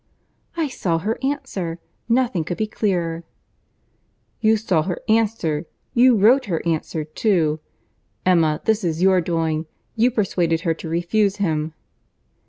"I 0.57 0.67
saw 0.67 0.97
her 0.97 1.19
answer!—nothing 1.23 2.43
could 2.45 2.57
be 2.57 2.65
clearer." 2.65 3.23
"You 4.39 4.57
saw 4.57 4.81
her 4.81 4.99
answer!—you 5.07 6.17
wrote 6.17 6.45
her 6.45 6.65
answer 6.65 7.03
too. 7.03 7.59
Emma, 8.25 8.61
this 8.65 8.83
is 8.83 9.03
your 9.03 9.21
doing. 9.21 9.67
You 9.95 10.09
persuaded 10.09 10.61
her 10.61 10.73
to 10.73 10.89
refuse 10.89 11.35
him." 11.35 11.75